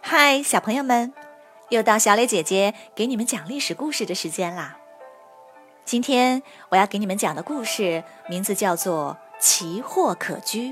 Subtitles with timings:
[0.00, 1.12] 嗨，小朋友们，
[1.68, 4.78] 又到小磊姐姐给你们讲历史故事的时间啦。
[5.84, 10.70] 今天我要给你们讲的故事名字叫做《奇货可居》。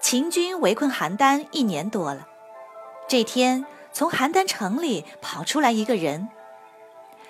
[0.00, 2.26] 秦军围困邯郸一年多了，
[3.06, 6.28] 这天从邯郸城里跑出来一个人，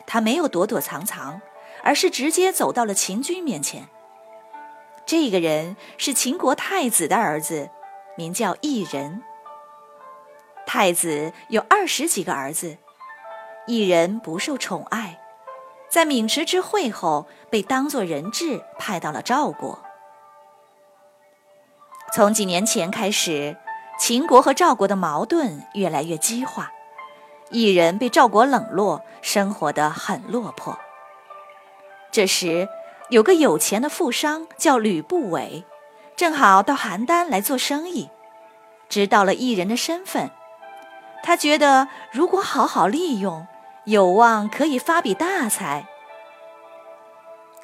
[0.07, 1.41] 他没有躲躲藏藏，
[1.83, 3.89] 而是直接走到了秦军面前。
[5.05, 7.71] 这个人是秦国太子的儿子，
[8.17, 9.23] 名叫异人。
[10.65, 12.79] 太子有二十几个儿子，
[13.67, 15.21] 异人不受宠爱，
[15.91, 19.83] 在渑池之会后被当作人质派到了赵国。
[22.15, 23.57] 从几年前开始，
[23.99, 26.71] 秦国和赵国的矛盾越来越激化，
[27.53, 30.79] 异人被赵国冷落，生活得很落魄。
[32.11, 32.69] 这时，
[33.11, 35.65] 有个有钱的富商叫吕不韦，
[36.17, 38.09] 正好到邯郸来做生意，
[38.89, 40.31] 知道了异人的身份。
[41.23, 43.47] 他觉得，如果好好利用，
[43.85, 45.87] 有望可以发笔大财。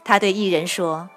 [0.05, 1.09] 他对异人说：“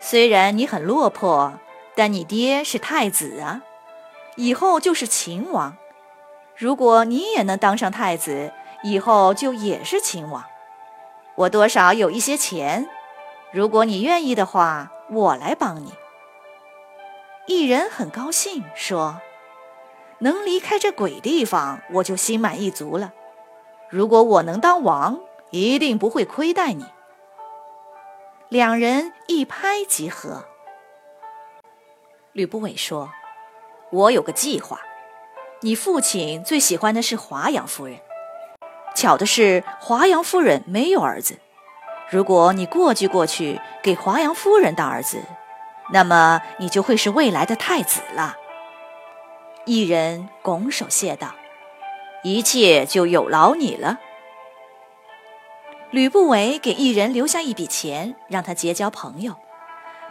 [0.00, 1.54] 虽然你很落魄，
[1.94, 3.62] 但你爹是太子啊，
[4.36, 5.76] 以后就是秦王。
[6.56, 8.52] 如果你也能当上太子，
[8.82, 10.44] 以后就也是秦王。
[11.34, 12.88] 我多少有一些钱，
[13.52, 15.92] 如果你愿意的话，我来帮你。”
[17.46, 19.20] 异人很高兴，说。
[20.20, 23.12] 能离开这鬼地方，我就心满意足了。
[23.90, 26.86] 如果我能当王，一定不会亏待你。
[28.48, 30.44] 两人一拍即合。
[32.32, 33.10] 吕不韦说
[33.90, 34.80] ：“我有个计划，
[35.60, 37.98] 你父亲最喜欢的是华阳夫人。
[38.94, 41.38] 巧的是，华阳夫人没有儿子。
[42.10, 45.22] 如果你过继过去，给华阳夫人当儿子，
[45.92, 48.36] 那么你就会是未来的太子了。”
[49.66, 51.34] 一人拱手谢道
[52.22, 53.98] ：“一切就有劳你了。”
[55.90, 59.36] 吕不韦给一人留下一笔钱，让他结交朋友。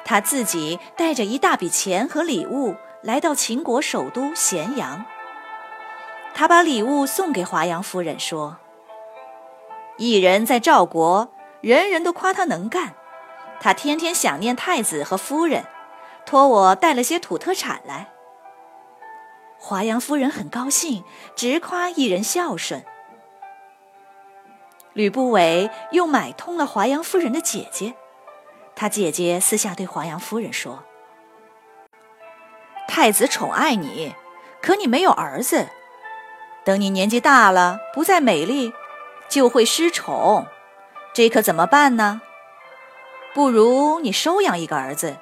[0.03, 5.05] 他自己带着一大笔钱和礼物来到秦国首都咸阳。
[6.33, 8.57] 他把礼物送给华阳夫人，说
[9.97, 12.95] ：“一人在赵国，人人都夸他能干。
[13.59, 15.65] 他天天想念太子和夫人，
[16.25, 18.09] 托我带了些土特产来。”
[19.57, 21.05] 华阳夫人很高兴，
[21.35, 22.83] 直夸一人孝顺。
[24.91, 27.93] 吕不韦又买通了华阳夫人的姐姐，
[28.75, 30.83] 他姐姐私下对华阳夫人说
[32.87, 34.13] ：“太子宠爱你，
[34.61, 35.69] 可你没有儿子，
[36.65, 38.73] 等你年纪大了，不再美丽，
[39.29, 40.47] 就会失宠，
[41.13, 42.21] 这可怎么办呢？
[43.33, 45.17] 不如你收养一个儿子，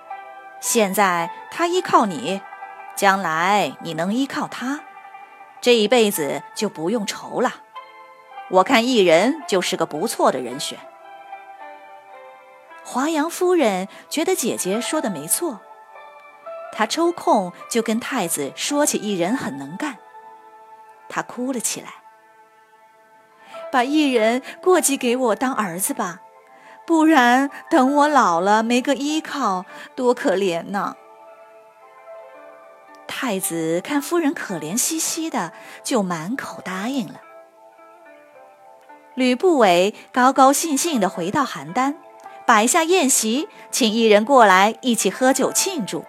[0.59, 2.41] 现在他依靠你。”
[2.93, 4.81] 将来你能依靠他，
[5.59, 7.55] 这一辈子就不用愁了。
[8.49, 10.77] 我看一人就是个不错的人选。
[12.83, 15.61] 华阳夫人觉得姐姐说的没错，
[16.73, 19.97] 她抽空就跟太子说起一人很能干，
[21.11, 21.89] 他哭了起来。
[23.71, 26.21] 把异人过继给我当儿子吧，
[26.87, 30.95] 不然等我老了没个依靠，多可怜呐！
[33.07, 37.21] 太子看夫人可怜兮兮的，就满口答应了。
[39.13, 41.95] 吕不韦高高兴兴地回到邯郸，
[42.45, 46.05] 摆下宴席，请一人过来一起喝酒庆祝。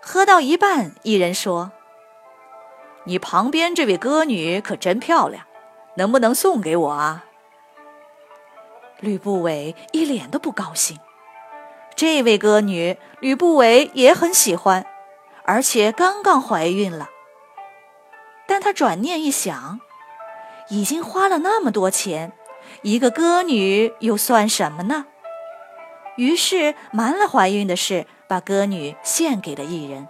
[0.00, 1.72] 喝到一半，一人说
[3.04, 5.44] ：“你旁边这位歌女可真漂亮，
[5.96, 7.24] 能不能送给我啊？”
[9.00, 10.98] 吕不韦一脸的不高兴。
[11.94, 14.86] 这位歌女，吕不韦也很喜欢。
[15.46, 17.10] 而且刚刚怀孕了，
[18.46, 19.78] 但他转念一想，
[20.70, 22.32] 已经花了那么多钱，
[22.80, 25.04] 一个歌女又算什么呢？
[26.16, 30.08] 于是瞒了怀孕的事，把歌女献给了异人。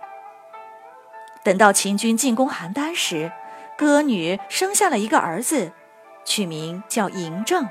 [1.45, 3.31] 等到秦军进攻邯郸时，
[3.77, 5.73] 歌女生下了一个儿子，
[6.25, 7.69] 取名叫嬴政。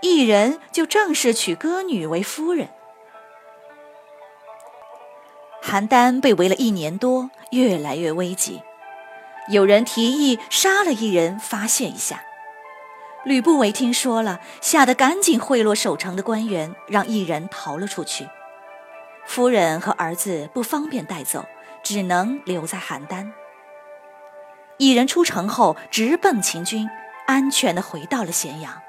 [0.00, 2.68] 异人就正式娶歌女为夫人。
[5.62, 8.62] 邯郸被围了一年多，越来越危急。
[9.48, 12.22] 有人提议杀了异人，发泄一下。
[13.24, 18.28] 吕不韦听说了，吓得赶紧贿赂守城的官员，让异人逃了出去。
[19.24, 21.44] 夫人和儿子不方便带走，
[21.86, 23.30] 只能留在邯郸。
[24.76, 26.90] 一人出城后直奔秦军，
[27.28, 28.82] 安全地回到了咸阳。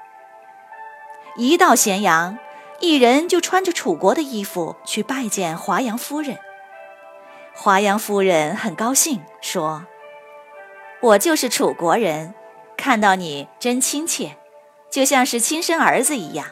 [1.36, 2.36] 一到咸阳，
[2.80, 6.38] 异人就穿着楚国的衣服去拜见华阳夫人。
[7.54, 9.86] 华阳夫人很高兴，说
[11.00, 12.34] ：“我就是楚国人，
[12.76, 14.36] 看到你真亲切，
[14.90, 16.48] 就像是亲生儿子一样。”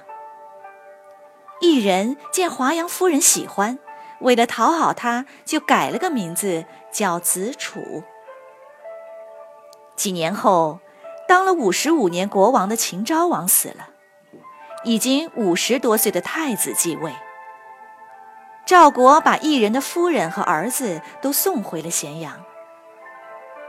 [1.60, 3.81] 异人见华阳夫人喜欢，
[4.21, 8.03] 为了讨好他，就改了个名字，叫子楚。
[9.95, 10.81] 几年后，
[11.29, 13.89] 当了五十五年国王的秦昭王死了，
[14.85, 17.13] 已经五十多岁的太子继位。
[18.65, 22.45] 赵国把异人的夫人和儿子都送回了咸阳。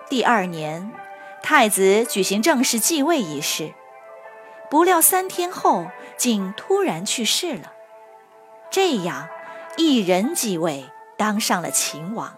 [0.09, 0.91] 第二年，
[1.43, 3.73] 太子举行正式继位仪式，
[4.69, 7.73] 不料三天后竟突然去世了。
[8.71, 9.29] 这样，
[9.79, 10.85] 异人继位，
[11.17, 12.35] 当上了秦王。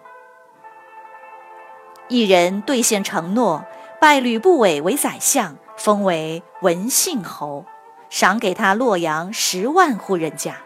[2.09, 3.65] 异人兑现承诺，
[4.01, 7.63] 拜吕不韦为宰相，封为文信侯，
[8.09, 10.57] 赏给他洛阳十万户人家。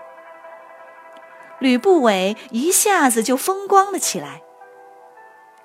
[1.59, 4.41] 吕不韦一下子就风光了起来。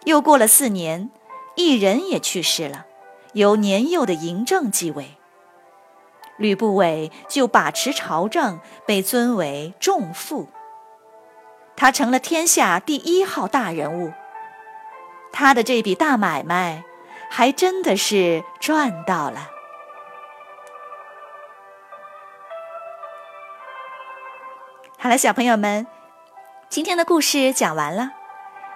[0.05, 1.11] 又过了四年，
[1.55, 2.85] 异人也去世了，
[3.33, 5.17] 由年幼的嬴政继位。
[6.37, 10.49] 吕不韦就把持朝政，被尊为仲父。
[11.79, 14.13] 他成了天下第一号大人物。
[15.33, 16.83] 他的这笔大买卖，
[17.31, 19.49] 还真的是赚到了。
[24.99, 25.87] 好了，小朋友们，
[26.69, 28.11] 今天的故事讲完了。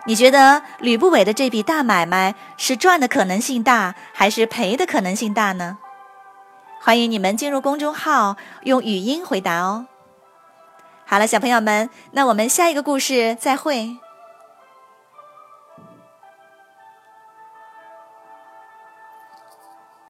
[0.06, 5.78] 你觉得吕不韦的这笔大买卖是赚的可能性大，还是赔的可能性大呢？
[6.80, 9.88] 欢迎你们进入公众号，用语音回答哦。
[11.12, 13.98] 好了，小朋友们，那我们下一个故事再会。